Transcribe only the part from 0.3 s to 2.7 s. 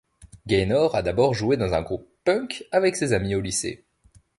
Gaynor a d'abord joué dans un groupe punk